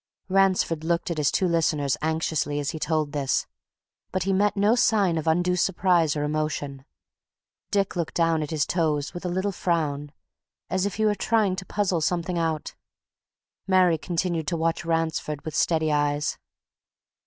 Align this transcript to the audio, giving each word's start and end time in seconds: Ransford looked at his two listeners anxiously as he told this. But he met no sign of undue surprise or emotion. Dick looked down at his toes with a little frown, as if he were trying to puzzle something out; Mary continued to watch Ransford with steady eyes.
Ransford 0.29 0.83
looked 0.83 1.11
at 1.11 1.19
his 1.19 1.29
two 1.29 1.47
listeners 1.47 1.95
anxiously 2.01 2.59
as 2.59 2.71
he 2.71 2.79
told 2.79 3.11
this. 3.11 3.45
But 4.11 4.23
he 4.23 4.33
met 4.33 4.57
no 4.57 4.73
sign 4.73 5.15
of 5.15 5.27
undue 5.27 5.55
surprise 5.55 6.15
or 6.15 6.23
emotion. 6.23 6.85
Dick 7.69 7.95
looked 7.95 8.15
down 8.15 8.41
at 8.41 8.49
his 8.49 8.65
toes 8.65 9.13
with 9.13 9.25
a 9.25 9.29
little 9.29 9.51
frown, 9.51 10.11
as 10.71 10.87
if 10.87 10.95
he 10.95 11.05
were 11.05 11.13
trying 11.13 11.55
to 11.57 11.67
puzzle 11.67 12.01
something 12.01 12.39
out; 12.39 12.73
Mary 13.67 13.99
continued 13.99 14.47
to 14.47 14.57
watch 14.57 14.85
Ransford 14.85 15.45
with 15.45 15.53
steady 15.53 15.91
eyes. 15.91 16.39